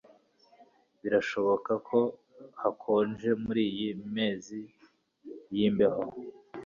[1.01, 1.99] Birashoboka ko
[2.61, 4.59] hakonje muriyi mezi
[5.55, 6.03] yimbeho